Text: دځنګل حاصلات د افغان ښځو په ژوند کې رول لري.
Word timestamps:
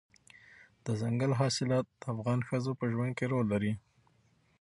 دځنګل 0.85 1.31
حاصلات 1.39 1.85
د 2.01 2.03
افغان 2.13 2.39
ښځو 2.47 2.71
په 2.79 2.85
ژوند 2.93 3.13
کې 3.17 3.25
رول 3.31 3.45
لري. 3.53 3.73